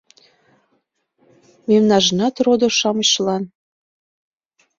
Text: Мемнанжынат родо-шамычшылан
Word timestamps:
Мемнанжынат 1.69 2.35
родо-шамычшылан 2.45 3.43